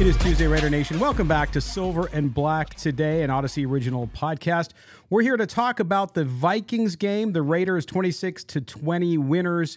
[0.00, 1.00] It is Tuesday, Raider Nation.
[1.00, 4.70] Welcome back to Silver and Black today, an Odyssey original podcast.
[5.10, 7.32] We're here to talk about the Vikings game.
[7.32, 9.76] The Raiders 26 to 20 winners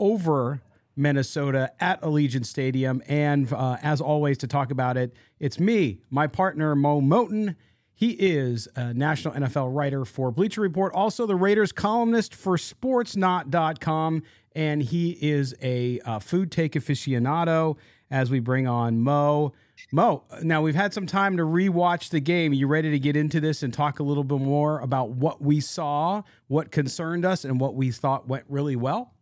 [0.00, 0.62] over
[0.96, 3.04] Minnesota at Allegiant Stadium.
[3.06, 7.54] And uh, as always, to talk about it, it's me, my partner, Mo Moton.
[7.94, 14.24] He is a national NFL writer for Bleacher Report, also the Raiders columnist for Sportsnaut.com.
[14.56, 17.76] And he is a uh, food take aficionado
[18.12, 19.54] as we bring on Mo.
[19.90, 22.52] Mo, now we've had some time to rewatch the game.
[22.52, 25.42] Are you ready to get into this and talk a little bit more about what
[25.42, 29.14] we saw, what concerned us, and what we thought went really well?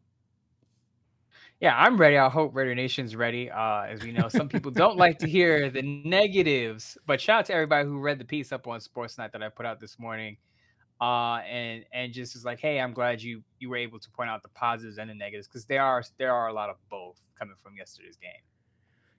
[1.61, 2.19] Yeah, I'm ready.
[2.19, 3.51] I hope Raider Nation's ready.
[3.51, 7.47] Uh, as we know, some people don't like to hear the negatives, but shout out
[7.47, 10.37] to everybody who read the piece up on Sportsnaut that I put out this morning.
[11.01, 14.29] Uh, and and just is like, hey, I'm glad you you were able to point
[14.29, 17.21] out the positives and the negatives because there are there are a lot of both
[17.39, 18.33] coming from yesterday's game.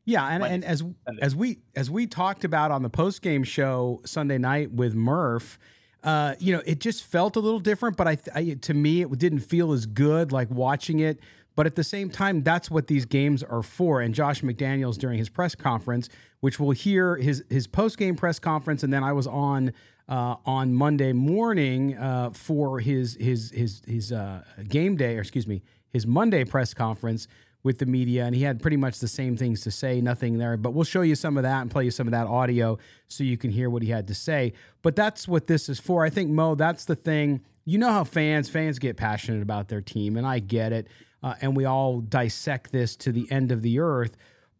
[0.06, 0.84] Yeah, and, and as
[1.22, 5.60] as we as we talked about on the post game show Sunday night with Murph,
[6.04, 7.98] uh, you know, it just felt a little different.
[7.98, 11.20] But I, I, to me, it didn't feel as good like watching it.
[11.56, 14.02] But at the same time, that's what these games are for.
[14.02, 16.10] And Josh McDaniels during his press conference,
[16.40, 19.74] which we'll hear his his post game press conference, and then I was on
[20.10, 25.46] uh, on Monday morning uh, for his his his his uh, game day, or excuse
[25.46, 25.62] me,
[25.92, 27.28] his Monday press conference
[27.64, 30.58] with the media, and he had pretty much the same things to say, nothing there.
[30.58, 32.78] But we'll show you some of that and play you some of that audio
[33.08, 34.54] so you can hear what he had to say.
[34.82, 36.04] But that's what this is for.
[36.04, 37.42] I think, Mo, that's the thing.
[37.66, 40.88] You know how fans fans get passionate about their team, and I get it.
[41.24, 44.18] Uh, and we all dissect this to the end of the earth.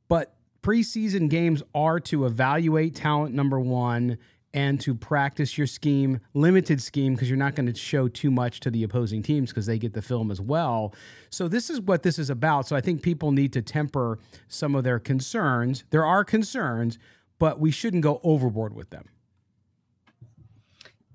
[0.08, 4.20] But preseason games are to evaluate talent, number one,
[4.54, 8.60] and to practice your scheme, limited scheme, because you're not going to show too much
[8.62, 10.94] to the opposing teams because they get the film as well.
[11.30, 12.68] So, this is what this is about.
[12.68, 15.84] So, I think people need to temper some of their concerns.
[15.90, 16.98] There are concerns,
[17.40, 19.06] but we shouldn't go overboard with them.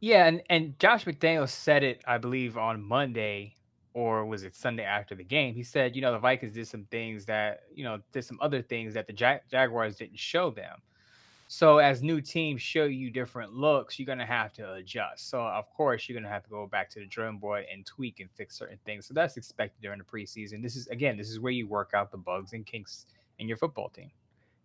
[0.01, 3.55] Yeah, and, and Josh McDaniels said it, I believe, on Monday,
[3.95, 5.55] or was it Sunday after the game?
[5.55, 8.61] He said, you know, the Vikings did some things that, you know, did some other
[8.61, 10.77] things that the Jag- Jaguars didn't show them.
[11.49, 15.31] So as new teams show you different looks, you're gonna have to adjust.
[15.31, 18.21] So of course you're gonna have to go back to the drawing board and tweak
[18.21, 19.07] and fix certain things.
[19.07, 20.63] So that's expected during the preseason.
[20.63, 23.07] This is again, this is where you work out the bugs and kinks
[23.39, 24.11] in your football team.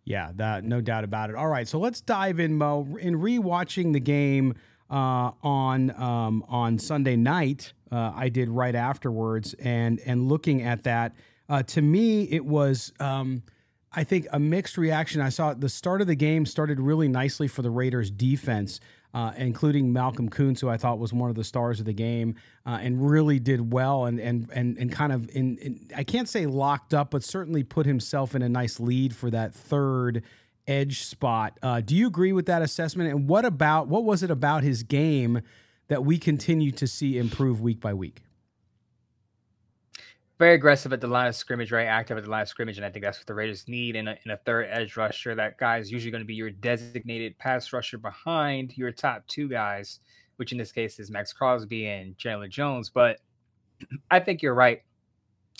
[0.04, 1.36] Yeah, that no doubt about it.
[1.36, 2.96] All right, so let's dive in, Mo.
[3.00, 4.54] In rewatching the game
[4.90, 10.82] uh, on um, on Sunday night, uh, I did right afterwards, and and looking at
[10.82, 11.14] that,
[11.48, 12.92] uh, to me it was.
[12.98, 13.44] Um,
[13.94, 15.20] I think a mixed reaction.
[15.20, 18.80] I saw the start of the game started really nicely for the Raiders defense,
[19.12, 22.36] uh, including Malcolm Koonce, who I thought was one of the stars of the game,
[22.64, 26.28] uh, and really did well and and and and kind of in, in, I can't
[26.28, 30.22] say locked up, but certainly put himself in a nice lead for that third
[30.66, 31.58] edge spot.
[31.62, 33.10] Uh, do you agree with that assessment?
[33.10, 35.42] And what about what was it about his game
[35.88, 38.22] that we continue to see improve week by week?
[40.38, 42.84] Very aggressive at the line of scrimmage, very active at the line of scrimmage, and
[42.84, 45.34] I think that's what the Raiders need in a, in a third edge rusher.
[45.34, 49.48] That guy is usually going to be your designated pass rusher behind your top two
[49.48, 50.00] guys,
[50.36, 52.90] which in this case is Maxx Crosby and Chandler Jones.
[52.90, 53.18] But
[54.10, 54.82] I think you're right.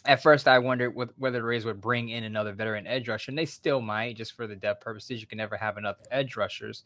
[0.04, 3.38] At first, I wondered whether the Raiders would bring in another veteran edge rusher, and
[3.38, 5.20] they still might, just for the depth purposes.
[5.20, 6.82] You can never have enough edge rushers.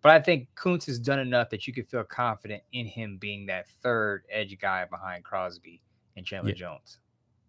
[0.00, 3.46] But I think Koonce has done enough that you can feel confident in him being
[3.46, 5.82] that third edge guy behind Crosby
[6.16, 6.56] and Chandler yeah.
[6.56, 6.98] Jones.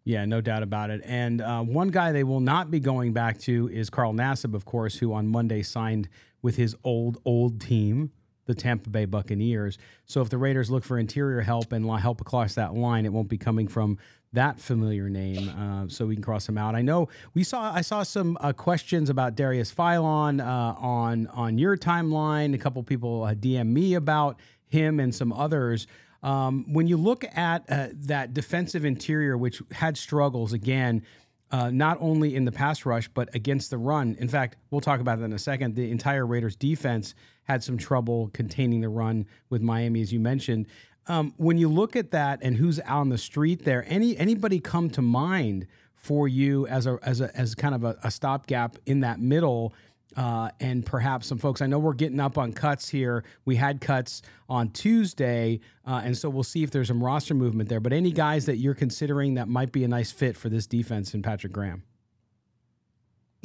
[0.05, 1.01] Yeah, no doubt about it.
[1.05, 4.65] And uh, one guy they will not be going back to is Carl Nassib, of
[4.65, 6.09] course, who on Monday signed
[6.41, 8.11] with his old, old team,
[8.45, 9.77] the Tampa Bay Buccaneers.
[10.05, 13.29] So if the Raiders look for interior help and help across that line, it won't
[13.29, 13.97] be coming from
[14.33, 16.75] that familiar name, uh, so we can cross him out.
[16.75, 21.59] I know we saw I saw some uh, questions about Darius Philon uh, on on
[21.59, 22.55] your timeline.
[22.55, 25.85] A couple people DM me about him and some others.
[26.23, 31.03] Um, when you look at uh, that defensive interior, which had struggles again,
[31.51, 34.15] uh, not only in the pass rush, but against the run.
[34.17, 35.75] In fact, we'll talk about that in a second.
[35.75, 40.65] The entire Raiders defense had some trouble containing the run with Miami, as you mentioned.
[41.05, 44.59] Um, when you look at that and who's out on the street there, any anybody
[44.59, 48.77] come to mind for you as a as a as kind of a, a stopgap
[48.85, 49.73] in that middle?
[50.15, 51.61] Uh, and perhaps some folks.
[51.61, 53.23] I know we're getting up on cuts here.
[53.45, 57.69] We had cuts on Tuesday, uh, and so we'll see if there's some roster movement
[57.69, 57.79] there.
[57.79, 61.13] But any guys that you're considering that might be a nice fit for this defense
[61.13, 61.83] in Patrick Graham?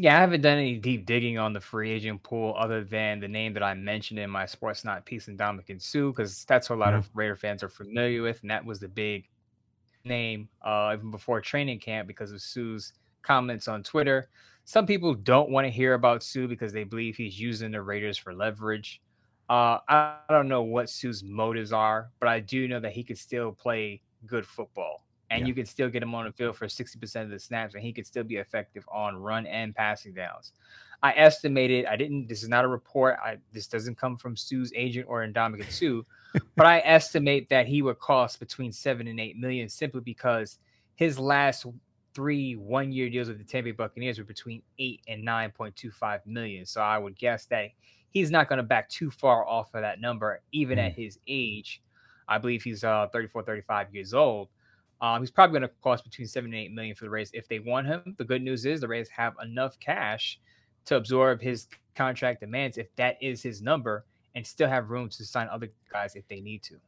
[0.01, 3.27] Yeah, I haven't done any deep digging on the free agent pool other than the
[3.27, 6.79] name that I mentioned in my Sportsnaut piece and Ndamukong Suh, because that's what a
[6.79, 6.99] lot yeah.
[6.99, 9.29] of Raider fans are familiar with, and that was the big
[10.05, 12.93] name uh, even before training camp because of Suh's
[13.29, 14.31] comments on Twitter.
[14.65, 18.17] Some people don't want to hear about Suh because they believe he's using the Raiders
[18.17, 19.03] for leverage.
[19.51, 23.19] Uh, I don't know what Suh's motives are, but I do know that he could
[23.19, 25.05] still play good football.
[25.31, 25.49] And yeah.
[25.49, 27.93] you can still get him on the field for 60% of the snaps, and he
[27.93, 30.53] could still be effective on run and passing downs.
[31.03, 33.19] I estimated, I didn't, this is not a report.
[33.23, 35.71] I, this doesn't come from Suh's agent or Ndamukong
[36.35, 40.59] Suh, but I estimate that he would cost between seven and eight million simply because
[40.95, 41.67] his last
[42.19, 45.77] three one year deals with the Tampa Bay Buccaneers were between eight and nine point
[45.77, 46.67] two five million.
[46.67, 47.71] So I would guess that
[48.11, 50.87] he's not going to back too far off of that number, even mm.
[50.87, 51.81] at his age.
[52.27, 54.49] I believe he's uh 34, 35 years old.
[55.01, 57.47] Um, he's probably going to cost between seven and eight million for the Rays if
[57.47, 58.17] they want him.
[58.19, 60.41] The good news is the Rays have enough cash
[60.87, 64.05] to absorb his contract demands if that is his number,
[64.35, 66.81] and still have room to sign other guys if they need to.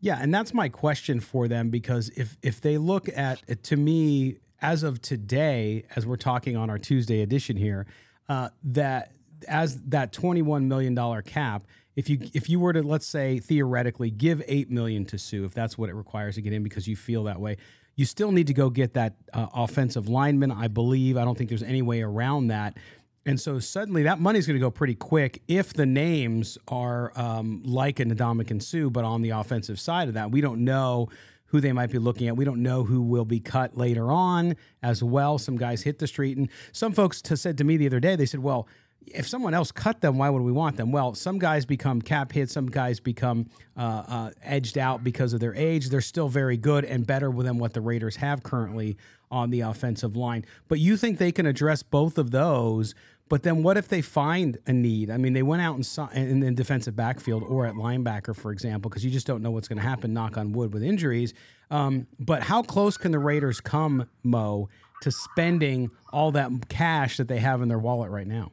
[0.00, 4.38] Yeah, and that's my question for them because if if they look at to me
[4.66, 7.86] as of today, as we're talking on our Tuesday edition here,
[8.28, 9.12] uh, that
[9.46, 11.62] as that $21 million cap,
[11.94, 15.54] if you if you were to let's say theoretically give eight million to Suh, if
[15.54, 17.58] that's what it requires to get in because you feel that way,
[17.94, 20.50] you still need to go get that uh, offensive lineman.
[20.50, 22.76] I believe I don't think there's any way around that.
[23.24, 27.62] And so suddenly that money's going to go pretty quick if the names are um,
[27.64, 31.08] like an Ndamukong Suh, but on the offensive side of that, we don't know
[31.46, 32.36] who they might be looking at.
[32.36, 35.38] We don't know who will be cut later on as well.
[35.38, 36.36] Some guys hit the street.
[36.36, 38.66] And some folks t- said to me the other day, they said, well,
[39.06, 40.90] if someone else cut them, why would we want them?
[40.90, 45.40] Well, some guys become cap hits, some guys become uh, uh, edged out because of
[45.40, 45.90] their age.
[45.90, 48.96] They're still very good and better than what the Raiders have currently
[49.30, 50.44] on the offensive line.
[50.68, 52.94] But you think they can address both of those
[53.28, 55.10] but then what if they find a need?
[55.10, 58.52] I mean, they went out and saw in the defensive backfield or at linebacker, for
[58.52, 61.34] example, because you just don't know what's going to happen, knock on wood, with injuries.
[61.70, 64.68] Um, but how close can the Raiders come, Mo,
[65.02, 68.52] to spending all that cash that they have in their wallet right now?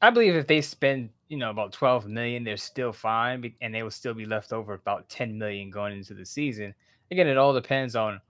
[0.00, 3.82] I believe if they spend, you know, about 12 million, they're still fine and they
[3.82, 6.74] will still be left over about 10 million going into the season.
[7.10, 8.20] Again, it all depends on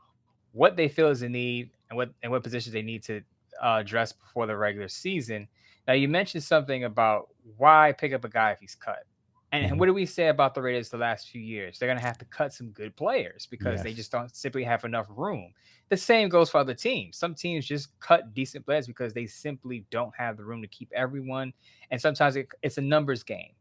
[0.50, 3.22] what they feel is a need and what and what positions they need to
[3.62, 5.48] uh, dressed before the regular season.
[5.86, 9.04] Now, you mentioned something about why pick up a guy if he's cut.
[9.52, 9.78] And mm-hmm.
[9.78, 11.78] what do we say about the Raiders the last few years?
[11.78, 13.82] They're going to have to cut some good players because yes.
[13.82, 15.52] they just don't simply have enough room.
[15.90, 17.18] The same goes for other teams.
[17.18, 20.90] Some teams just cut decent players because they simply don't have the room to keep
[20.94, 21.52] everyone.
[21.90, 23.52] And sometimes it, it's a numbers game.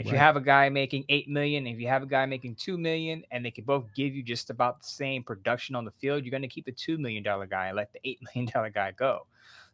[0.00, 0.12] If right.
[0.12, 3.22] you have a guy making eight million, if you have a guy making two million,
[3.30, 6.30] and they can both give you just about the same production on the field, you're
[6.30, 8.92] going to keep the two million dollar guy and let the eight million dollar guy
[8.92, 9.26] go.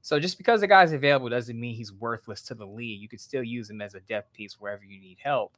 [0.02, 3.00] So just because the guy's available doesn't mean he's worthless to the league.
[3.00, 5.56] You could still use him as a depth piece wherever you need help.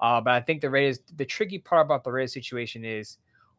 [0.00, 3.18] Uh, but I think the Raiders, the tricky part about the Raiders situation is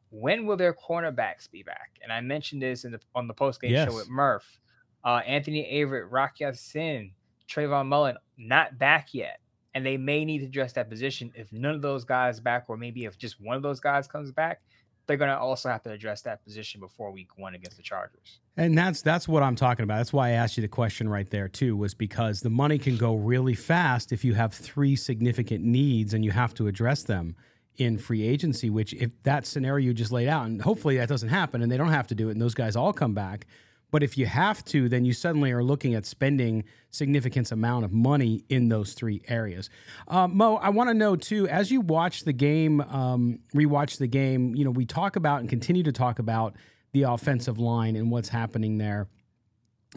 [0.10, 1.92] when will their cornerbacks be back?
[2.04, 3.88] And I mentioned this in the on the post game yes.
[3.88, 4.60] show with Murph.
[5.06, 7.12] Uh, Anthony Averett, Rock Ya-Sin,
[7.50, 9.40] Trayvon Mullen, not back yet
[9.74, 11.32] and they may need to address that position.
[11.36, 14.32] If none of those guys back, or maybe if just one of those guys comes
[14.32, 14.62] back,
[15.08, 18.40] they're going to also have to address that position before week one against the Chargers.
[18.56, 19.98] And that's that's what I'm talking about.
[19.98, 22.98] That's why I asked you the question right there too, was because the money can
[22.98, 27.36] go really fast if you have three significant needs and you have to address them
[27.78, 28.70] in free agency.
[28.70, 31.78] Which if that scenario you just laid out, and hopefully that doesn't happen, and they
[31.78, 33.48] don't have to do it, and those guys all come back
[33.92, 37.92] but if you have to, then you suddenly are looking at spending significant amount of
[37.92, 39.70] money in those three areas.
[40.08, 44.08] Uh, Mo, I want to know too, as you watch the game, um, rewatch the
[44.08, 46.56] game, you know, we talk about and continue to talk about
[46.94, 49.08] the offensive line and what's happening there.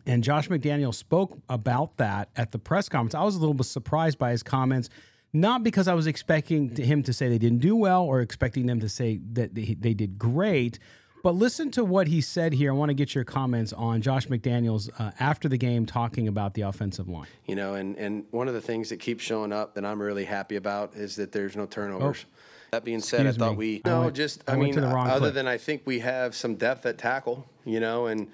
[0.07, 3.15] And Josh McDaniel spoke about that at the press conference.
[3.15, 4.89] I was a little bit surprised by his comments,
[5.33, 8.81] not because I was expecting him to say they didn't do well or expecting them
[8.81, 10.79] to say that they, they did great.
[11.25, 12.71] But listen to what he said here.
[12.71, 16.53] I want to get your comments on Josh McDaniels uh, after the game talking about
[16.53, 17.29] the offensive line.
[17.47, 20.27] You know, and, and one of the things that keeps showing up that I'm really
[20.27, 22.27] happy about is that there's no turnovers.
[22.29, 22.39] Oh.
[22.73, 23.57] That being said, Excuse I thought me.
[23.57, 25.35] we no, just I, I mean, other clip.
[25.35, 28.29] than I think we have some depth at tackle, you know, and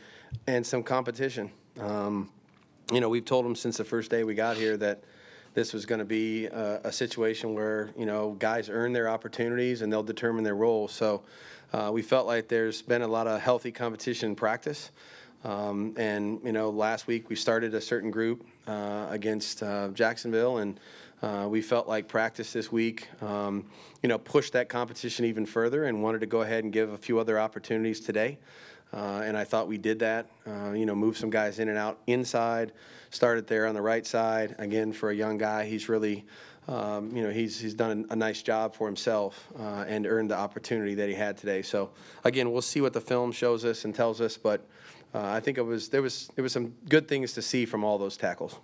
[0.48, 1.52] and some competition.
[1.78, 2.28] Um,
[2.92, 5.04] you know, we've told them since the first day we got here that
[5.54, 9.82] this was going to be a, a, situation where you know guys earn their opportunities
[9.82, 10.88] and they'll determine their role.
[10.88, 11.22] So
[11.72, 14.90] uh, we felt like there's been a lot of healthy competition practice.
[15.44, 20.58] Um, and you know, last week we started a certain group uh, against uh, Jacksonville,
[20.58, 20.78] and
[21.22, 23.64] uh, we felt like practice this week, um,
[24.02, 26.98] you know, pushed that competition even further, and wanted to go ahead and give a
[26.98, 28.38] few other opportunities today.
[28.92, 30.26] Uh, and I thought we did that.
[30.46, 32.72] Uh, you know, move some guys in and out inside.
[33.10, 34.56] Started there on the right side.
[34.58, 36.24] Again, for a young guy, he's really,
[36.66, 40.36] um, you know, he's he's done a, nice job for himself uh, and earned the
[40.36, 41.62] opportunity that he had today.
[41.62, 41.90] So
[42.24, 44.36] again, we'll see what the film shows us and tells us.
[44.36, 44.66] But
[45.14, 47.84] uh, I think it was there was there was some good things to see from
[47.84, 48.58] all those tackles.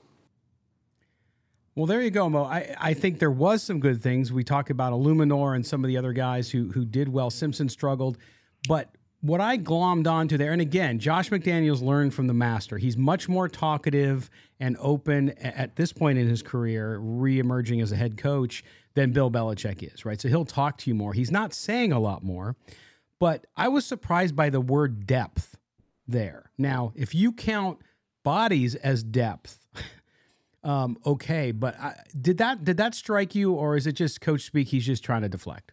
[1.76, 2.42] Well, there you go, Mo.
[2.42, 4.32] I, I think there was some good things.
[4.32, 7.30] We talked about Eluemunor and some of the other guys who who did well.
[7.30, 8.18] Simpson struggled,
[8.66, 8.90] but
[9.26, 12.78] what I glommed onto there, and again, Josh McDaniels learned from the master.
[12.78, 14.30] He's much more talkative
[14.60, 18.64] and open at this point in his career, re-emerging as a head coach
[18.94, 20.20] than Bill Belichick is, right?
[20.20, 21.12] So he'll talk to you more.
[21.12, 22.56] He's not saying a lot more,
[23.18, 25.56] but I was surprised by the word depth
[26.06, 26.50] there.
[26.56, 27.78] Now, if you count
[28.24, 29.66] bodies as depth,
[30.64, 34.42] um, okay, but I, did that did that strike you, or is it just coach
[34.42, 34.68] speak?
[34.68, 35.72] He's just trying to deflect.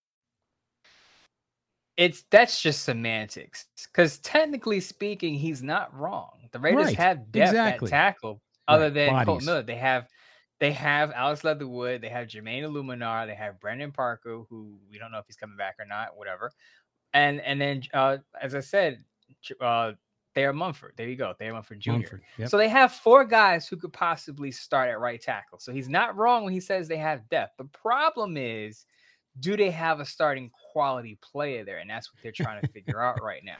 [2.01, 6.31] it's that's just semantics because technically speaking, he's not wrong.
[6.51, 6.97] The Raiders right.
[6.97, 7.87] have depth exactly.
[7.87, 8.93] at tackle, other right.
[8.93, 9.61] than Colt Miller.
[9.61, 10.07] They have
[10.59, 15.11] they have Alex Leatherwood, they have Jermaine Eluemunor, they have Brandon Parker, who we don't
[15.11, 16.51] know if he's coming back or not, whatever.
[17.13, 19.03] And and then uh, as I said,
[19.59, 19.91] uh,
[20.33, 20.93] Thayer Munford.
[20.97, 21.91] There you go, Thayer Munford Jr.
[21.91, 22.49] Munford, yep.
[22.49, 25.59] So they have four guys who could possibly start at right tackle.
[25.59, 27.57] So he's not wrong when he says they have depth.
[27.57, 28.85] The problem is
[29.39, 31.79] do they have a starting quality player there?
[31.79, 33.55] And that's what they're trying to figure out right now.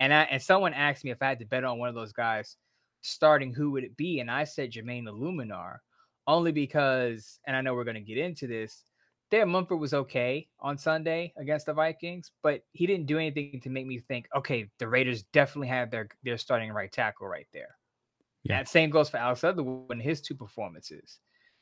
[0.00, 2.12] And I and someone asked me if I had to bet on one of those
[2.12, 2.56] guys
[3.02, 4.20] starting, who would it be?
[4.20, 5.78] And I said Jermaine Eluemunor,
[6.26, 8.84] only because, and I know we're going to get into this.
[9.30, 13.70] Thayer Munford was okay on Sunday against the Vikings, but he didn't do anything to
[13.70, 17.76] make me think, okay, the Raiders definitely have their their starting right tackle right there.
[18.44, 18.58] Yeah.
[18.58, 21.18] That same goes for Alex Leatherwood in his two performances.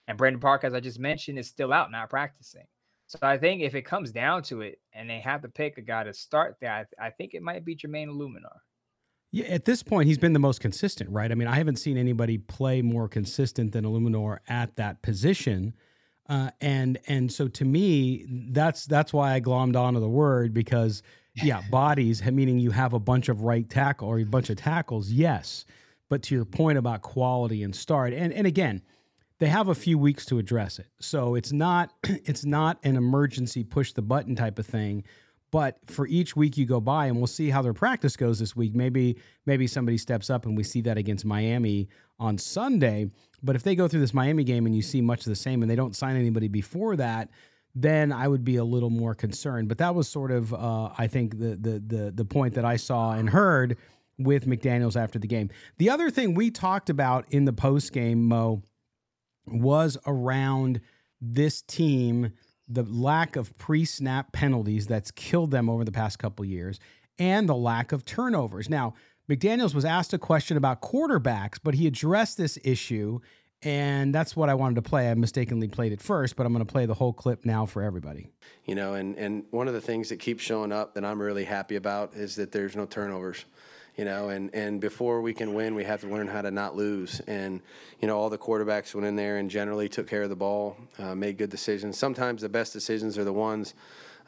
[0.08, 2.66] And Brandon Park, as I just mentioned, is still out, not practicing.
[3.12, 5.82] So I think if it comes down to it and they have to pick a
[5.82, 8.56] guy to start there, I, I think it might be Jermaine Eluemunor.
[9.30, 11.30] Yeah, at this point, he's been the most consistent, right?
[11.30, 15.74] I mean, I haven't seen anybody play more consistent than Eluemunor at that position.
[16.26, 21.02] Uh, and and so to me, that's that's why I glommed onto the word because
[21.34, 25.10] yeah, bodies meaning you have a bunch of right tackle or a bunch of tackles,
[25.10, 25.66] yes.
[26.08, 28.80] But to your point about quality and start, and and again,
[29.42, 30.86] they have a few weeks to address it.
[31.00, 35.02] So it's not it's not an emergency push the button type of thing.
[35.50, 38.54] But for each week you go by, and we'll see how their practice goes this
[38.54, 38.76] week.
[38.76, 41.88] Maybe maybe somebody steps up, and we see that against Miami
[42.20, 43.10] on Sunday.
[43.42, 45.60] But if they go through this Miami game and you see much of the same,
[45.60, 47.28] and they don't sign anybody before that,
[47.74, 49.68] then I would be a little more concerned.
[49.68, 52.76] But that was sort of, uh, I think, the, the the the point that I
[52.76, 53.76] saw and heard
[54.18, 55.50] with McDaniel's after the game.
[55.78, 58.62] The other thing we talked about in the post game, Mo,
[59.46, 60.80] was around
[61.20, 62.32] this team,
[62.68, 66.80] the lack of pre snap penalties that's killed them over the past couple years,
[67.18, 68.68] and the lack of turnovers.
[68.68, 68.94] Now,
[69.28, 73.20] McDaniels was asked a question about quarterbacks, but he addressed this issue,
[73.62, 75.10] and that's what I wanted to play.
[75.10, 77.82] I mistakenly played it first, but I'm going to play the whole clip now for
[77.82, 78.28] everybody.
[78.64, 81.44] You know, and, and one of the things that keeps showing up that I'm really
[81.44, 83.44] happy about is that there's no turnovers
[83.96, 86.74] you know, and, and before we can win, we have to learn how to not
[86.74, 87.20] lose.
[87.26, 87.60] And,
[88.00, 90.76] you know, all the quarterbacks went in there and generally took care of the ball,
[90.98, 91.98] uh, made good decisions.
[91.98, 93.74] Sometimes the best decisions are the ones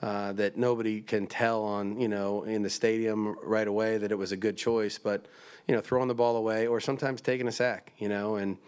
[0.02, 4.16] uh, that nobody can tell on you know in the stadium right away that it
[4.16, 5.26] was a good choice, but
[5.66, 8.58] you know throwing the ball away or sometimes taking a sack, you know, and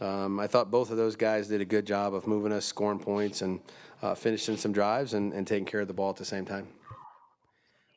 [0.00, 2.98] um, I thought both of those guys did a good job of moving us, scoring
[2.98, 3.60] points, and
[4.02, 6.68] uh, finishing some drives and, and taking care of the ball at the same time.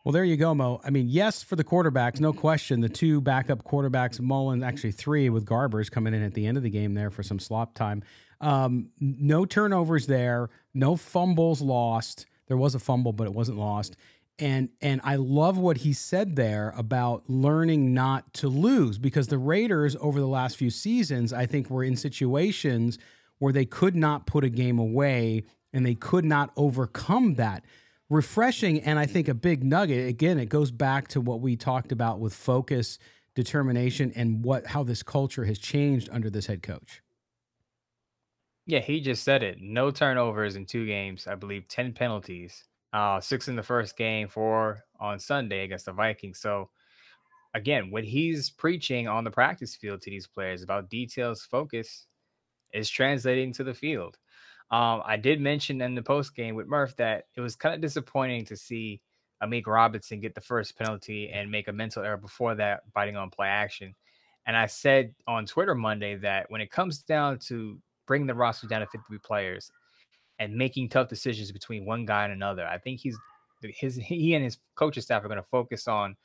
[0.08, 0.80] Well, there you go, Mo.
[0.86, 2.80] I mean, yes, for the quarterbacks, no question.
[2.80, 6.64] The two backup quarterbacks, Mullen, actually three with Garbers coming in at the end of
[6.64, 8.04] the game there for some slop time.
[8.40, 12.26] Um, no turnovers there, no fumbles lost.
[12.48, 13.98] There was a fumble, but it wasn't lost.
[14.40, 19.38] And and I love what he said there about learning not to lose because the
[19.38, 22.98] Raiders over the last few seasons, I think, were in situations
[23.40, 27.66] where they could not put a game away and they could not overcome that
[28.10, 30.08] refreshing and I think a big nugget.
[30.08, 33.00] Again, it goes back to what we talked about with focus,
[33.36, 37.02] determination, and what how this culture has changed under this head coach.
[38.66, 39.62] Yeah, he just said it.
[39.62, 41.26] No turnovers in two games.
[41.26, 42.66] I believe 10 penalties.
[42.92, 46.40] Uh, six in the first game, four on Sunday against the Vikings.
[46.40, 46.70] So
[47.54, 52.08] again, what he's preaching on the practice field to these players about details, focus
[52.74, 54.18] is translating to the field.
[54.70, 57.82] Um, I did mention in the post game with Murph that it was kind of
[57.82, 59.02] disappointing to see
[59.42, 63.30] Amik Robertson get the first penalty and make a mental error before that, biting on
[63.30, 63.96] play action.
[64.46, 68.68] And I said on Twitter Monday that when it comes down to bringing the roster
[68.68, 69.72] down to 53 players
[70.40, 73.18] and making tough decisions between one guy and another, I think he's
[73.62, 76.16] his he and his coaching staff are going to focus on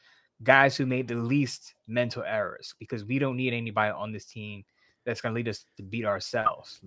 [0.42, 4.64] guys who made the least mental errors because we don't need anybody on this team
[5.04, 6.80] that's going to lead us to beat ourselves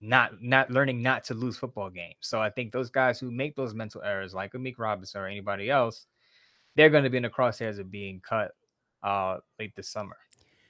[0.00, 2.16] not not learning not to lose football games.
[2.20, 5.70] So I think those guys who make those mental errors, like Amik Robertson or anybody
[5.70, 6.06] else,
[6.76, 8.52] they're going to be in the crosshairs of being cut
[9.02, 10.16] uh, late this summer.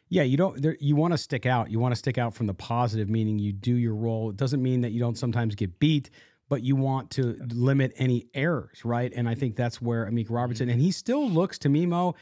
[0.09, 0.65] Yeah, you don't.
[0.81, 1.71] You want to stick out.
[1.71, 4.31] You want to stick out from the positive, meaning you do your role.
[4.31, 6.11] It doesn't mean that you don't sometimes get beat,
[6.49, 9.13] but you want to limit any errors, right?
[9.15, 12.17] And I think that's where Amik Robertson, and he still looks to me, Mo.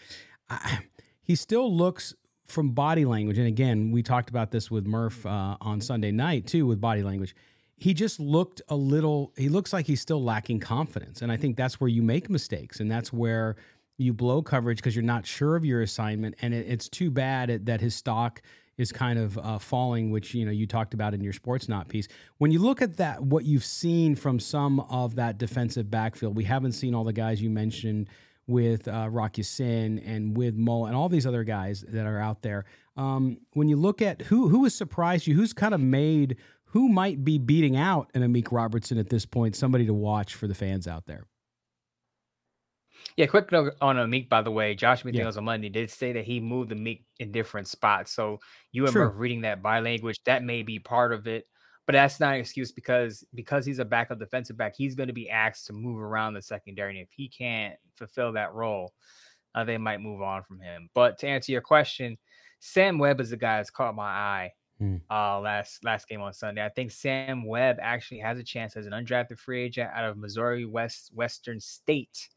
[0.51, 0.81] I,
[1.23, 2.15] he still looks
[2.49, 6.47] from body language, and again, we talked about this with Murph uh, on Sunday night
[6.47, 7.35] too, with body language.
[7.77, 9.33] He just looked a little.
[9.37, 12.81] He looks like he's still lacking confidence, and I think that's where you make mistakes,
[12.81, 13.57] and that's where
[13.99, 17.67] you blow coverage because you're not sure of your assignment, and it, it's too bad
[17.67, 18.41] that his stock
[18.79, 22.09] is kind of uh, falling, which you know you talked about in your Sportsnaut piece.
[22.39, 26.45] When you look at that, what you've seen from some of that defensive backfield, we
[26.45, 28.09] haven't seen all the guys you mentioned
[28.49, 32.43] with uh, Rock Ya-Sin and with Mull and all these other guys that are out
[32.43, 32.65] there.
[32.97, 36.37] Um, when you look at who who has surprised you, who's kind of made
[36.73, 40.47] who might be beating out an Amik Robertson at this point, somebody to watch for
[40.47, 41.25] the fans out there.
[43.17, 44.75] Yeah, quick note on Amik, by the way.
[44.75, 45.39] Josh McDaniels yeah.
[45.39, 48.13] on Monday did say that he moved the Amik in different spots.
[48.13, 48.39] So
[48.73, 51.47] you remember reading that by language, that may be part of it.
[51.89, 55.15] But that's not an excuse because because he's a backup defensive back, he's going to
[55.15, 56.91] be asked to move around the secondary.
[56.91, 58.93] And if he can't fulfill that role,
[59.55, 60.91] uh, they might move on from him.
[60.93, 62.19] But to answer your question,
[62.61, 65.01] Sam Webb is the guy that's caught my eye mm.
[65.11, 66.63] uh, last last game on Sunday.
[66.63, 70.19] I think Sam Webb actually has a chance as an undrafted free agent out of
[70.19, 72.29] Missouri West Western State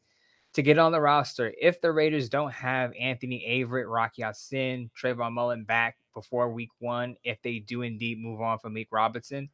[0.54, 1.52] to get on the roster.
[1.60, 7.16] If the Raiders don't have Anthony Averett, Rocky Ya-Sin, Trayvon Mullen back before week one,
[7.24, 9.48] if they do indeed move on from Meek Robinson,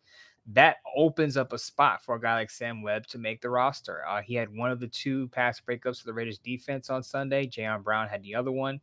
[0.47, 4.07] that opens up a spot for a guy like Sam Webb to make the roster.
[4.07, 7.47] Uh, he had one of the two pass breakups for the Raiders defense on Sunday.
[7.47, 8.81] Jayon Brown had the other one.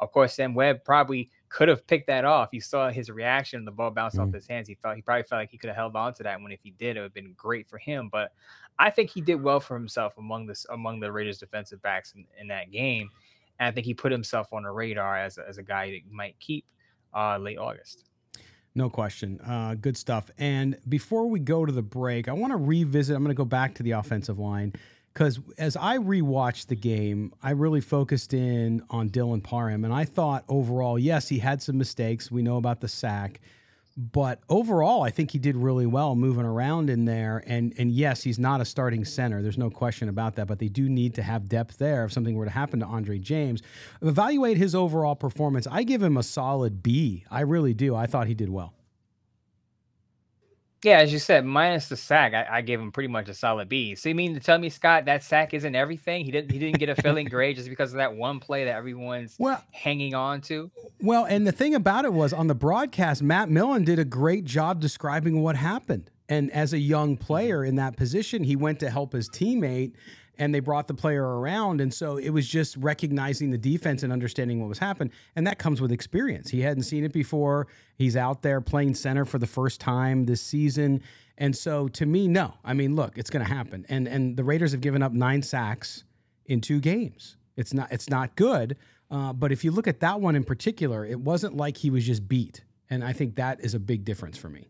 [0.00, 2.48] Of course, Sam Webb probably could have picked that off.
[2.50, 4.28] You saw his reaction, the ball bounced mm-hmm.
[4.28, 4.66] off his hands.
[4.66, 6.50] He thought he probably felt like he could have held on to that one.
[6.50, 8.08] If he did, it would have been great for him.
[8.10, 8.32] But
[8.78, 12.26] I think he did well for himself among this among the Raiders defensive backs in,
[12.40, 13.08] in that game.
[13.60, 16.12] And I think he put himself on the radar as a, as a guy that
[16.12, 16.64] might keep
[17.14, 18.04] uh, late August.
[18.74, 19.40] No question.
[19.40, 20.30] Uh, good stuff.
[20.36, 23.14] And before we go to the break, I want to revisit.
[23.14, 24.72] I'm going to go back to the offensive line
[25.12, 29.84] because as I rewatched the game, I really focused in on Dylan Parham.
[29.84, 32.32] And I thought overall, yes, he had some mistakes.
[32.32, 33.40] We know about the sack.
[33.96, 37.44] But overall, I think he did really well moving around in there.
[37.46, 39.40] And and yes, he's not a starting center.
[39.40, 40.46] There's no question about that.
[40.46, 43.18] But they do need to have depth there if something were to happen to Andre
[43.18, 43.62] James.
[44.02, 45.68] Evaluate his overall performance.
[45.70, 47.24] I give him a solid B.
[47.30, 47.94] I really do.
[47.94, 48.74] I thought he did well.
[50.84, 53.70] Yeah, as you said, minus the sack, I, I, gave him pretty much a solid
[53.70, 53.94] B.
[53.94, 56.26] So you mean to tell me, Scott, that sack isn't everything?
[56.26, 58.76] He didn't he didn't get a filling grade just because of that one play that
[58.76, 60.70] everyone's well, hanging on to?
[61.00, 64.44] Well, and the thing about it was on the broadcast, Matt Millen did a great
[64.44, 66.10] job describing what happened.
[66.28, 67.24] And as a young mm-hmm.
[67.24, 69.92] player in that position, he went to help his teammate
[70.38, 71.80] and they brought the player around.
[71.80, 75.12] And so it was just recognizing the defense and understanding what was happening.
[75.36, 76.50] And that comes with experience.
[76.50, 77.68] He hadn't seen it before.
[77.96, 81.02] He's out there playing center for the first time this season.
[81.36, 82.54] And so to me, no.
[82.64, 83.86] I mean, look, it's going to happen.
[83.88, 86.04] And and the Raiders have given up nine sacks
[86.46, 87.36] in two games.
[87.56, 88.76] It's not it's not good.
[89.10, 92.06] Uh, but if you look at that one in particular, it wasn't like he was
[92.06, 94.68] just beat, and I think that is a big difference for me.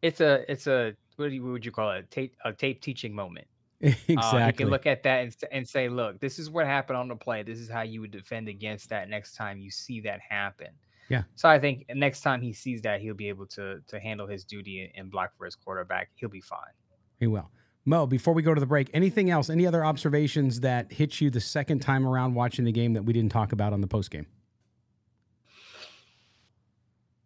[0.00, 1.98] It's a it's a what, you, what would you call it?
[1.98, 3.46] A tape a tape teaching moment.
[3.80, 4.16] exactly.
[4.16, 7.08] Uh, you can look at that and, and say, look, this is what happened on
[7.08, 7.42] the play.
[7.42, 10.68] This is how you would defend against that next time you see that happen.
[11.08, 11.24] Yeah.
[11.34, 14.44] So I think next time he sees that, he'll be able to to handle his
[14.44, 16.10] duty and block for his quarterback.
[16.14, 16.72] He'll be fine.
[17.18, 17.50] He will.
[17.84, 19.50] Mo, before we go to the break, anything else?
[19.50, 23.12] Any other observations that hit you the second time around watching the game that we
[23.12, 24.26] didn't talk about on the post game?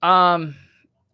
[0.03, 0.55] Um,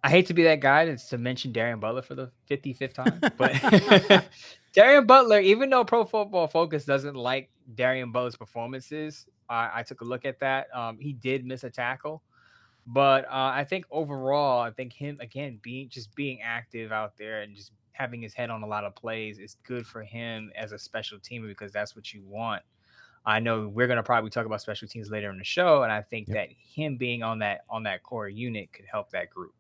[0.05, 3.21] I hate to be that guy that's to mention Darien Butler for the 55th time,
[3.37, 4.25] but
[4.73, 10.01] Darien Butler, even though Pro Football Focus doesn't like Darien Butler's performances, I, I took
[10.01, 10.67] a look at that.
[10.75, 12.23] Um, he did miss a tackle,
[12.87, 17.43] but uh, I think overall, I think him again being just being active out there
[17.43, 20.73] and just having his head on a lot of plays is good for him as
[20.73, 22.63] a special teamer because that's what you want.
[23.25, 25.93] I know we're going to probably talk about special teams later in the show, and
[25.93, 26.37] I think yep.
[26.37, 29.55] that him being on that on that core unit could help that group.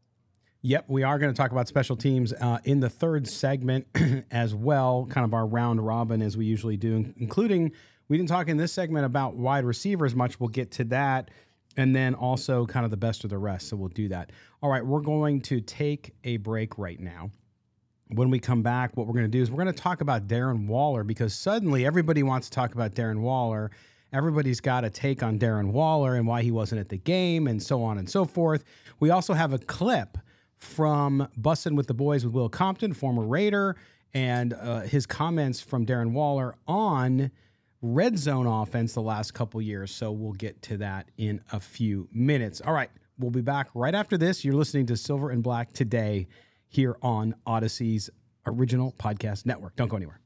[0.62, 3.86] Yep, we are going to talk about special teams uh, in the third segment
[4.30, 7.72] as well, kind of our round robin as we usually do, including
[8.08, 10.38] we didn't talk in this segment about wide receivers much.
[10.38, 11.30] We'll get to that.
[11.76, 13.68] And then also kind of the best of the rest.
[13.68, 14.30] So we'll do that.
[14.62, 17.30] All right, we're going to take a break right now
[18.14, 20.26] when we come back, what we're going to do is we're going to talk about
[20.26, 23.70] Darren Waller because suddenly everybody wants to talk about Darren Waller.
[24.12, 27.62] Everybody's got a take on Darren Waller and why he wasn't at the game and
[27.62, 28.64] so on and so forth.
[29.00, 30.18] We also have a clip
[30.58, 33.76] from Bussin' with the Boys with Will Compton, former Raider,
[34.14, 37.30] and uh, his comments from Darren Waller on
[37.82, 39.90] red zone offense the last couple years.
[39.90, 42.62] So we'll get to that in a few minutes.
[42.64, 44.44] All right, we'll be back right after this.
[44.44, 46.28] You're listening to Silver and Black today
[46.68, 48.08] here on Odyssey's
[48.46, 49.76] original podcast network.
[49.76, 50.21] Don't go anywhere.